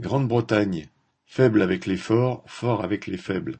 [0.00, 0.86] Grande-Bretagne,
[1.26, 3.58] faible avec les forts, fort avec les faibles.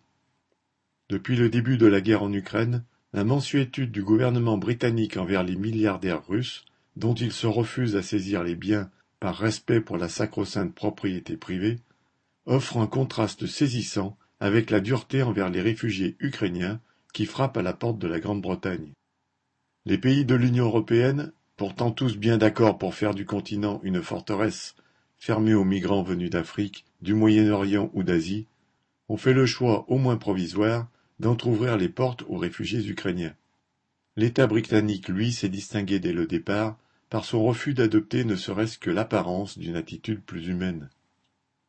[1.09, 5.57] Depuis le début de la guerre en Ukraine, la mansuétude du gouvernement britannique envers les
[5.57, 6.65] milliardaires russes,
[6.95, 8.89] dont il se refuse à saisir les biens
[9.19, 11.81] par respect pour la sacro-sainte propriété privée,
[12.47, 16.81] offre un contraste saisissant avec la dureté envers les réfugiés ukrainiens
[17.13, 18.93] qui frappent à la porte de la Grande-Bretagne.
[19.87, 24.77] Les pays de l'Union européenne, pourtant tous bien d'accord pour faire du continent une forteresse
[25.19, 28.47] fermés aux migrants venus d'Afrique, du Moyen-Orient ou d'Asie,
[29.09, 30.89] ont fait le choix, au moins provisoire,
[31.21, 33.35] d'entr'ouvrir les portes aux réfugiés ukrainiens.
[34.17, 36.77] L'État britannique, lui, s'est distingué dès le départ
[37.11, 40.91] par son refus d'adopter ne serait-ce que l'apparence d'une attitude plus humaine.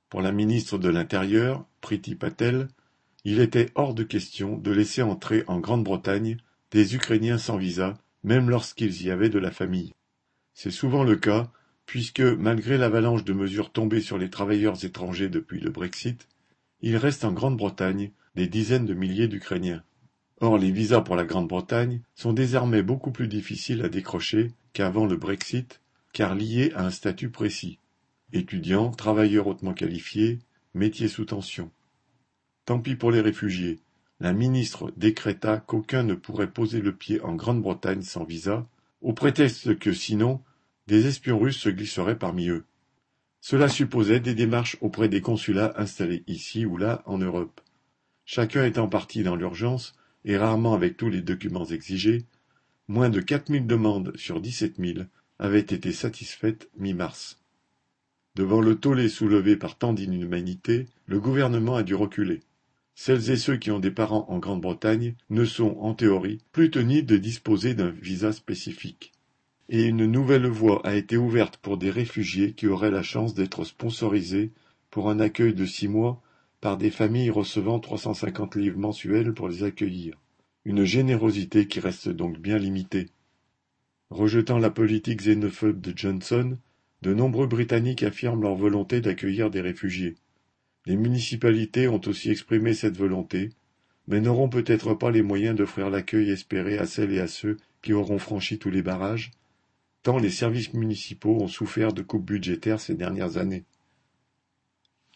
[0.09, 2.67] Pour la ministre de l'Intérieur, Priti Patel,
[3.23, 6.38] il était hors de question de laisser entrer en Grande-Bretagne
[6.72, 9.94] des Ukrainiens sans visa, même lorsqu'ils y avaient de la famille.
[10.53, 11.52] C'est souvent le cas
[11.89, 16.27] puisque, malgré l'avalanche de mesures tombées sur les travailleurs étrangers depuis le Brexit,
[16.84, 19.81] il reste en Grande-Bretagne des dizaines de milliers d'Ukrainiens.
[20.39, 25.17] Or les visas pour la Grande-Bretagne sont désormais beaucoup plus difficiles à décrocher qu'avant le
[25.17, 25.81] Brexit,
[26.14, 27.80] car liés à un statut précis.
[28.33, 30.38] Étudiants, travailleurs hautement qualifiés,
[30.75, 31.71] métiers sous tension.
[32.66, 33.80] Tant pis pour les réfugiés.
[34.19, 38.67] La ministre décréta qu'aucun ne pourrait poser le pied en Grande-Bretagne sans visa,
[39.02, 40.44] au prétexte que sinon
[40.90, 42.66] des espions russes se glisseraient parmi eux.
[43.42, 47.62] Cela supposait des démarches auprès des consulats installés ici ou là en Europe.
[48.26, 49.94] Chacun étant parti dans l'urgence,
[50.26, 52.26] et rarement avec tous les documents exigés,
[52.88, 57.40] moins de quatre mille demandes sur dix-sept mille avaient été satisfaites mi-mars.
[58.36, 62.42] Devant le tollé soulevé par tant d'inhumanité, le gouvernement a dû reculer.
[62.95, 67.06] Celles et ceux qui ont des parents en Grande-Bretagne ne sont, en théorie, plus tenus
[67.06, 69.14] de disposer d'un visa spécifique
[69.72, 73.64] et une nouvelle voie a été ouverte pour des réfugiés qui auraient la chance d'être
[73.64, 74.52] sponsorisés
[74.89, 76.22] pour un accueil de six mois
[76.59, 80.17] par des familles recevant 350 livres mensuels pour les accueillir.
[80.66, 83.10] Une générosité qui reste donc bien limitée.
[84.10, 86.58] Rejetant la politique xénophobe de Johnson,
[87.04, 90.16] de nombreux Britanniques affirment leur volonté d'accueillir des réfugiés.
[90.88, 93.52] Les municipalités ont aussi exprimé cette volonté,
[94.08, 97.93] mais n'auront peut-être pas les moyens d'offrir l'accueil espéré à celles et à ceux qui
[97.93, 99.30] auront franchi tous les barrages,
[100.04, 103.65] tant les services municipaux ont souffert de coupes budgétaires ces dernières années.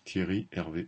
[0.03, 0.81] Thierry Hervé